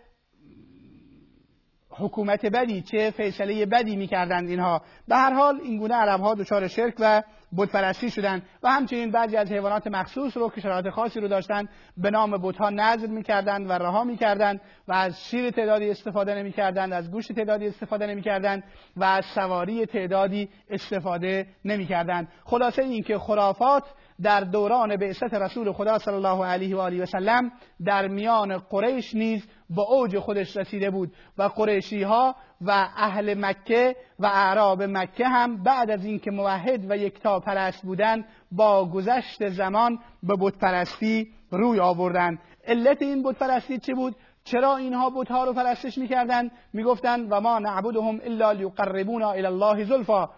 حکومت 2.01 2.46
بدی 2.46 2.81
چه 2.81 3.12
فیصله 3.12 3.65
بدی 3.65 3.96
می‌کردند 3.96 4.50
اینها. 4.50 4.81
به 5.08 5.15
هر 5.15 5.34
حال 5.34 5.60
این 5.63 5.77
گونه 5.77 5.96
عرب 5.96 6.20
ها 6.20 6.36
دچار 6.36 6.67
شرک 6.67 6.93
و 7.00 7.22
بتپرستی 7.58 8.10
شدند 8.10 8.41
و 8.63 8.70
همچنین 8.70 9.12
بعضی 9.12 9.38
از 9.38 9.51
حیوانات 9.51 9.88
مخصوص 9.88 10.38
رو 10.38 10.50
که 10.50 10.62
شرایط 10.62 10.89
خاصی 10.89 11.20
رو 11.20 11.27
داشتند 11.27 11.70
به 11.98 12.10
نام 12.10 12.31
بتها 12.31 12.70
نظر 12.70 13.08
می‌کردند 13.08 13.70
و 13.70 13.74
رها 13.74 14.03
می‌کردند 14.03 14.62
و 14.88 14.93
از 14.93 15.29
شیر 15.29 15.50
تعدادی 15.50 15.89
استفاده 15.89 16.36
نمی‌کردند 16.36 16.93
از 16.93 17.12
گوشت 17.12 17.34
تعدادی 17.34 17.67
استفاده 17.67 18.08
نمی‌کردند 18.08 18.63
و 18.98 19.03
از 19.03 19.25
سواری 19.25 19.86
تعدادی 19.86 20.50
استفاده 20.70 21.48
نمی‌کردند. 21.65 22.27
خلاصه 22.46 22.81
اینکه 22.81 23.17
خرافات 23.17 23.84
در 24.24 24.42
دوران 24.42 24.96
بعثت 24.96 25.34
رسول 25.34 25.72
خدا 25.72 26.00
صلی 26.00 26.13
الله 26.13 26.46
علیه 26.46 26.75
و 26.75 26.80
آله 26.80 27.04
و 27.04 27.06
سلم 27.06 27.51
در 27.86 28.08
میان 28.08 28.58
قریش 28.58 29.16
نیز 29.16 29.48
با 29.70 29.84
اوج 29.84 30.20
خودش 30.20 30.58
رسیده 30.58 30.90
بود 30.90 31.13
و 31.38 31.44
قریشی 31.44 32.04
ها 32.04 32.36
و 32.62 32.72
اهل 32.98 33.46
مکه 33.46 33.96
و 34.20 34.25
اعراب 34.25 34.84
مکه 34.84 35.28
هم 35.28 35.63
بعد 35.63 35.92
از 35.92 36.06
اینکه 36.06 36.32
موحد 36.32 36.92
و 36.92 36.98
یکتا 36.98 37.40
پرست 37.40 37.82
بودند 37.84 38.25
با 38.51 38.86
گذشت 38.86 39.50
زمان 39.50 40.00
به 40.24 40.36
بت 40.40 40.58
پرستی 40.58 41.28
روی 41.51 41.80
آوردند. 41.80 42.40
علت 42.68 43.01
این 43.01 43.24
بت 43.24 43.40
پرستی 43.40 43.78
چه 43.78 43.94
بود؟ 43.94 44.16
چرا 44.44 44.78
اینها 44.78 45.10
بتها 45.10 45.44
رو 45.46 45.54
پرستش 45.54 45.98
می‌کردند؟ 45.98 46.51
می‌گفتند 46.74 47.28
و 47.32 47.42
ما 47.42 47.60
نعبدهم 47.60 48.20
الا 48.24 48.51
لیقربونا 48.51 49.32
الی 49.32 49.46
الله 49.46 49.84
زلفا. 49.84 50.30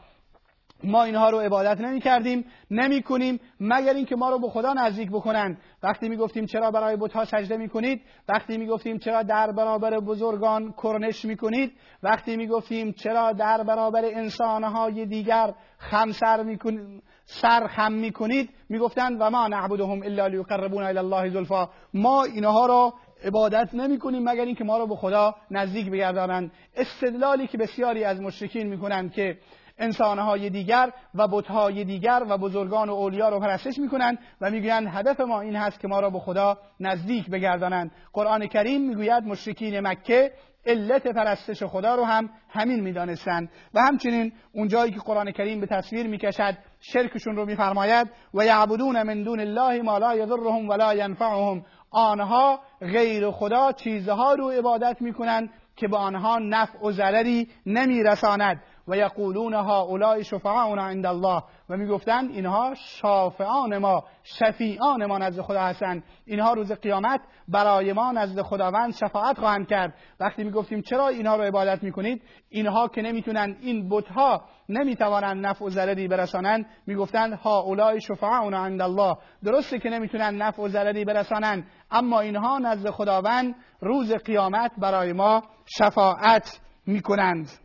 ما 0.83 1.03
اینها 1.03 1.29
رو 1.29 1.39
عبادت 1.39 1.81
نمی 1.81 1.99
کردیم 1.99 2.45
نمی 2.71 3.01
کنیم 3.01 3.39
مگر 3.59 3.93
اینکه 3.93 4.15
ما 4.15 4.29
رو 4.29 4.39
به 4.39 4.49
خدا 4.49 4.73
نزدیک 4.73 5.09
بکنن. 5.09 5.57
وقتی 5.83 6.09
می 6.09 6.17
گفتیم 6.17 6.45
چرا 6.45 6.71
برای 6.71 6.95
بتها 6.95 7.25
سجده 7.25 7.57
می 7.57 7.69
کنید 7.69 8.01
وقتی 8.29 8.57
می 8.57 8.67
گفتیم 8.67 8.97
چرا 8.97 9.23
در 9.23 9.51
برابر 9.51 9.99
بزرگان 9.99 10.73
کرنش 10.83 11.25
می 11.25 11.37
کنید 11.37 11.71
وقتی 12.03 12.37
می 12.37 12.47
گفتیم 12.47 12.91
چرا 12.91 13.31
در 13.31 13.63
برابر 13.63 14.05
انسانهای 14.05 15.05
دیگر 15.05 15.53
خمسر 15.77 16.43
می 16.43 16.57
کنید 16.57 17.03
سر 17.25 17.67
خم 17.67 17.91
می 17.91 18.11
کنید 18.11 18.49
می 18.69 18.79
گفتند 18.79 19.17
و 19.19 19.29
ما 19.29 19.47
نعبدهم 19.47 20.01
الا 20.03 20.27
لیقربونا 20.27 20.87
الی 20.87 20.97
الله 20.97 21.29
زلفا. 21.29 21.69
ما 21.93 22.23
اینها 22.23 22.65
را 22.65 22.93
عبادت 23.23 23.69
نمی 23.73 23.99
کنیم 23.99 24.23
مگر 24.23 24.45
اینکه 24.45 24.63
ما 24.63 24.77
رو 24.77 24.87
به 24.87 24.95
خدا 24.95 25.35
نزدیک 25.51 25.91
بگردانند. 25.91 26.51
استدلالی 26.75 27.47
که 27.47 27.57
بسیاری 27.57 28.03
از 28.03 28.21
مشرکین 28.21 28.67
می‌کنند 28.67 29.11
که 29.11 29.37
انسانهای 29.77 30.49
دیگر 30.49 30.91
و 31.15 31.27
بتهای 31.27 31.83
دیگر 31.83 32.23
و 32.29 32.37
بزرگان 32.37 32.89
و 32.89 32.93
اولیا 32.93 33.29
رو 33.29 33.39
پرستش 33.39 33.79
می‌کنند 33.79 34.17
و 34.41 34.49
می‌گویند 34.49 34.87
هدف 34.87 35.19
ما 35.19 35.41
این 35.41 35.55
هست 35.55 35.79
که 35.79 35.87
ما 35.87 35.99
را 35.99 36.09
به 36.09 36.19
خدا 36.19 36.57
نزدیک 36.79 37.29
بگردانند. 37.29 37.91
قرآن 38.13 38.47
کریم 38.47 38.81
می‌گوید 38.81 39.23
مشرکین 39.23 39.79
مکه 39.79 40.31
علت 40.65 41.07
پرستش 41.07 41.63
خدا 41.63 41.95
رو 41.95 42.03
هم 42.03 42.29
همین 42.49 42.79
می‌دانستند. 42.79 43.49
و 43.73 43.81
همچنین 43.81 44.33
اونجایی 44.53 44.91
که 44.91 44.99
قرآن 44.99 45.31
کریم 45.31 45.59
به 45.59 45.67
تصویر 45.67 46.07
می‌کشد 46.07 46.57
شرکشون 46.79 47.35
رو 47.35 47.45
میفرماید 47.45 48.07
و 48.33 48.45
یعبدون 48.45 49.03
من 49.03 49.23
دون 49.23 49.39
الله 49.39 49.81
ما 49.81 49.97
لا 49.97 50.15
یضرهم 50.15 50.69
ولا 50.69 50.93
ینفعهم 50.93 51.65
آنها 51.91 52.59
غیر 52.81 53.31
خدا 53.31 53.71
چیزها 53.71 54.33
رو 54.33 54.49
عبادت 54.49 55.01
می‌کنند 55.01 55.49
که 55.75 55.87
به 55.87 55.97
آنها 55.97 56.39
نفع 56.39 56.85
و 56.85 56.91
ضرری 56.91 57.47
نمیرساند. 57.65 58.61
و 58.87 58.97
یقولون 58.97 59.53
هؤلاء 59.53 60.21
شفعاؤنا 60.21 60.83
عند 60.83 61.05
الله. 61.05 61.43
و 61.69 61.77
می‌گفتند 61.77 62.31
اینها 62.31 62.73
شافعان 62.75 63.77
ما 63.77 64.03
شفیعان 64.23 65.05
ما 65.05 65.17
نزد 65.17 65.41
خدا 65.41 65.61
هستند. 65.61 66.03
اینها 66.25 66.53
روز 66.53 66.71
قیامت 66.71 67.21
برای 67.47 67.93
ما 67.93 68.11
نزد 68.11 68.41
خداوند 68.41 68.93
شفاعت 68.93 69.39
خواهند 69.39 69.67
کرد. 69.67 69.93
وقتی 70.19 70.43
می‌گفتیم 70.43 70.81
چرا 70.81 71.07
اینها 71.07 71.35
رو 71.35 71.43
عبادت 71.43 71.83
می‌کنید؟ 71.83 72.21
اینها 72.49 72.87
که 72.87 73.01
نمی‌تونن 73.01 73.55
این 73.61 73.89
بتها 73.89 74.41
نمی‌توانند 74.69 75.45
نفع 75.45 75.65
و 75.65 75.69
ضرری 75.69 76.07
برسانند. 76.07 76.65
می‌گفتند 76.87 77.39
هؤلاء 77.43 77.99
شفعاؤنا 77.99 78.63
عند 78.63 78.81
الله. 78.81 79.15
درسته 79.43 79.79
که 79.79 79.89
نمی‌تونن 79.89 80.41
نفع 80.41 80.61
و 80.61 80.67
ضرری 80.67 81.05
برسانند 81.05 81.67
اما 81.91 82.19
اینها 82.19 82.57
نزد 82.57 82.89
خداوند 82.89 83.55
روز 83.81 84.13
قیامت 84.13 84.71
برای 84.77 85.13
ما 85.13 85.43
شفاعت 85.65 86.59
می‌کنند. 86.87 87.62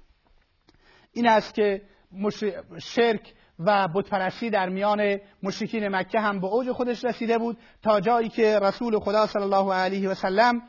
این 1.13 1.29
است 1.29 1.55
که 1.55 1.83
شرک 2.79 3.35
و 3.59 3.89
بتپرستی 3.89 4.51
در 4.51 4.69
میان 4.69 5.19
مشرکین 5.43 5.89
مکه 5.89 6.21
هم 6.21 6.41
به 6.41 6.47
اوج 6.47 6.71
خودش 6.71 7.05
رسیده 7.05 7.39
بود 7.39 7.57
تا 7.83 8.01
جایی 8.01 8.29
که 8.29 8.59
رسول 8.59 8.99
خدا 8.99 9.27
صلی 9.27 9.43
الله 9.43 9.75
علیه 9.75 10.09
و 10.09 10.15
سلم 10.15 10.63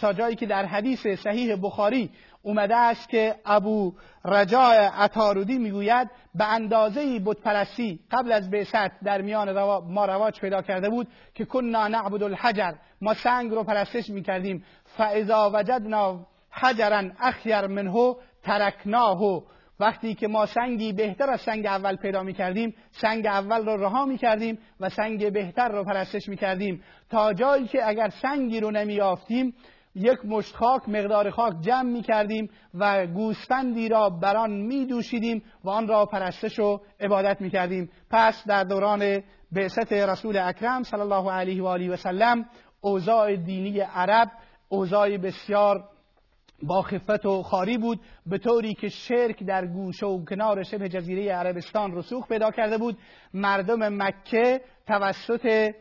تا 0.00 0.12
جایی 0.12 0.36
که 0.36 0.46
در 0.46 0.66
حدیث 0.66 1.06
صحیح 1.06 1.56
بخاری 1.62 2.10
اومده 2.42 2.76
است 2.76 3.08
که 3.08 3.34
ابو 3.44 3.94
رجاء 4.24 4.90
عطارودی 4.98 5.58
می‌گوید 5.58 6.10
به 6.34 6.52
اندازه 6.52 7.18
بتپرستی 7.18 8.00
قبل 8.10 8.32
از 8.32 8.50
بعثت 8.50 9.00
در 9.00 9.22
میان 9.22 9.52
ما 9.88 10.04
رواج 10.04 10.40
پیدا 10.40 10.62
کرده 10.62 10.88
بود 10.88 11.08
که 11.34 11.44
کنا 11.44 11.88
نعبد 11.88 12.22
الحجر 12.22 12.72
ما 13.00 13.14
سنگ 13.14 13.50
رو 13.50 13.64
پرستش 13.64 14.10
می‌کردیم 14.10 14.64
فاذا 14.84 15.50
وجدنا 15.54 16.26
حجرا 16.50 17.02
اخیر 17.20 17.66
منه 17.66 18.14
ترکناه 18.42 19.42
وقتی 19.80 20.14
که 20.14 20.28
ما 20.28 20.46
سنگی 20.46 20.92
بهتر 20.92 21.30
از 21.30 21.40
سنگ 21.40 21.66
اول 21.66 21.96
پیدا 21.96 22.22
می 22.22 22.32
کردیم 22.32 22.74
سنگ 22.90 23.26
اول 23.26 23.66
رو 23.66 23.76
رها 23.76 24.06
می 24.06 24.18
کردیم 24.18 24.58
و 24.80 24.88
سنگ 24.88 25.32
بهتر 25.32 25.68
رو 25.68 25.84
پرستش 25.84 26.28
می 26.28 26.36
کردیم 26.36 26.82
تا 27.10 27.32
جایی 27.32 27.66
که 27.66 27.88
اگر 27.88 28.08
سنگی 28.08 28.60
رو 28.60 28.70
نمی 28.70 28.94
یافتیم 28.94 29.54
یک 29.94 30.24
مشت 30.24 30.56
خاک 30.56 30.88
مقدار 30.88 31.30
خاک 31.30 31.60
جمع 31.60 31.90
می 31.90 32.02
کردیم 32.02 32.50
و 32.74 33.06
گوسفندی 33.06 33.88
را 33.88 34.10
بران 34.10 34.50
می 34.50 34.86
دوشیدیم 34.86 35.42
و 35.64 35.70
آن 35.70 35.88
را 35.88 36.06
پرستش 36.06 36.58
و 36.58 36.80
عبادت 37.00 37.40
می 37.40 37.50
کردیم 37.50 37.90
پس 38.10 38.44
در 38.46 38.64
دوران 38.64 39.22
بعثت 39.52 39.92
رسول 39.92 40.36
اکرم 40.36 40.82
صلی 40.82 41.00
الله 41.00 41.32
علیه 41.32 41.62
و 41.62 41.66
آله 41.66 41.90
و 41.90 41.96
سلم 41.96 42.44
اوضاع 42.80 43.36
دینی 43.36 43.80
عرب 43.80 44.30
اوضاع 44.68 45.16
بسیار 45.16 45.84
با 46.62 46.82
خفت 46.82 47.26
و 47.26 47.42
خاری 47.42 47.78
بود 47.78 48.00
به 48.26 48.38
طوری 48.38 48.74
که 48.74 48.88
شرک 48.88 49.42
در 49.42 49.66
گوشه 49.66 50.06
و 50.06 50.24
کنار 50.24 50.62
شبه 50.62 50.88
جزیره 50.88 51.32
عربستان 51.32 51.94
رسوخ 51.94 52.28
پیدا 52.28 52.50
کرده 52.50 52.78
بود. 52.78 52.98
مردم 53.34 54.02
مکه 54.02 54.60
توسط 54.86 55.72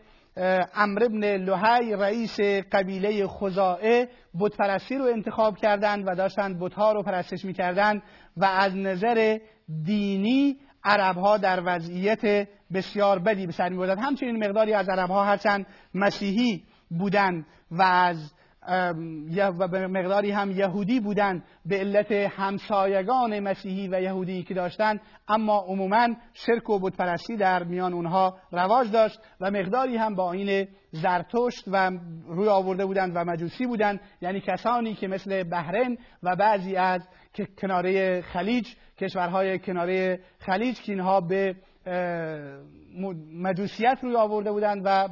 امر 0.76 1.04
ابن 1.04 1.36
لحی 1.38 1.94
رئیس 1.94 2.40
قبیله 2.72 3.28
خزائه 3.28 4.10
بتپرستی 4.40 4.98
رو 4.98 5.06
انتخاب 5.06 5.58
کردند 5.58 6.04
و 6.08 6.16
داشتند 6.16 6.60
بتها 6.60 6.92
رو 6.92 7.04
پرستش 7.04 7.46
می‌کردند 7.46 8.02
و 8.38 8.46
از 8.46 8.76
نظر 8.76 9.40
دینی 9.84 10.58
عربها 10.84 11.38
در 11.38 11.62
وضعیت 11.66 12.48
بسیار 12.74 13.20
بدی 13.20 13.46
به 13.46 13.52
سر 13.52 13.70
میبردند. 13.70 14.00
همچنین 14.00 14.46
مقداری 14.46 14.74
از 14.74 14.90
عربها 14.90 15.24
هرچند 15.24 15.66
مسیحی 15.94 16.64
بودند 16.90 17.46
و 17.72 17.82
از 17.82 18.34
و 19.60 19.68
به 19.68 19.88
مقداری 19.88 20.32
هم 20.32 20.52
یهودی 20.52 21.00
بودند 21.00 21.44
به 21.66 21.78
علت 21.78 22.12
همسایگان 22.12 23.40
مسیحی 23.40 23.88
و 23.88 24.02
یهودی 24.02 24.44
که 24.44 24.54
داشتند 24.54 25.02
اما 25.28 25.66
عموما 25.68 26.08
شرک 26.34 26.70
و 26.70 26.80
بتپرستی 26.80 27.38
در 27.38 27.64
میان 27.64 27.94
اونها 27.94 28.38
رواج 28.52 28.92
داشت 28.92 29.20
و 29.42 29.52
مقداری 29.52 29.98
هم 29.98 30.16
با 30.16 30.32
این 30.32 30.68
زرتشت 30.92 31.64
و 31.68 31.92
روی 32.28 32.48
آورده 32.48 32.86
بودند 32.86 33.12
و 33.16 33.26
مجوسی 33.26 33.66
بودند. 33.66 34.00
یعنی 34.22 34.42
کسانی 34.42 34.94
که 34.94 35.08
مثل 35.08 35.44
بحرین 35.44 35.98
و 36.24 36.36
بعضی 36.36 36.76
از 36.76 37.08
کناره 37.62 38.22
خلیج 38.22 38.68
کشورهای 38.98 39.60
کناره 39.60 40.20
خلیج 40.40 40.82
که 40.82 40.92
اینها 40.92 41.22
به 41.22 41.56
مجوسیت 43.34 43.98
روی 44.02 44.16
آورده 44.16 44.52
بودند 44.52 44.82
و 44.86 45.10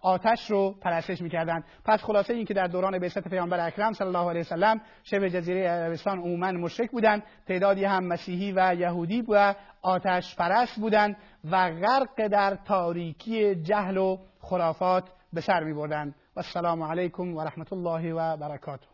آتش 0.00 0.50
رو 0.50 0.74
پرستش 0.80 1.22
می‌کردند. 1.22 1.64
پس 1.84 2.02
خلاصه 2.02 2.34
این 2.34 2.44
که 2.44 2.54
در 2.54 2.66
دوران 2.66 2.98
بعثت 2.98 3.28
پیامبر 3.28 3.66
اکرم 3.66 3.92
صلی 3.92 4.06
الله 4.06 4.30
علیه 4.30 4.40
وسلم 4.40 4.80
شبه 5.04 5.30
جزیره 5.30 5.68
عربستان 5.68 6.18
عموما 6.18 6.52
مشرک 6.52 6.90
بودند. 6.90 7.22
تعدادی 7.46 7.84
هم 7.84 8.04
مسیحی 8.04 8.52
و 8.56 8.74
یهودی 8.74 9.24
و 9.28 9.54
آتش 9.82 10.36
پرست 10.36 10.80
بودند 10.80 11.16
و 11.50 11.70
غرق 11.70 12.26
در 12.26 12.54
تاریکی 12.54 13.54
جهل 13.54 13.96
و 13.96 14.18
خرافات 14.40 15.04
به 15.32 15.40
سر 15.40 15.64
می 15.64 15.74
بردند 15.74 16.14
و 16.36 16.40
السلام 16.40 16.82
علیکم 16.82 17.36
و 17.36 17.40
رحمت 17.40 17.72
الله 17.72 18.12
و 18.12 18.36
برکاته. 18.36 18.89